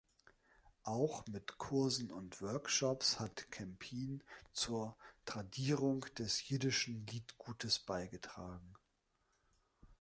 [0.81, 8.73] Auch mit Kursen und Workshops hat Kempin zur Tradierung des Jiddischen Liedgutes beigetragen.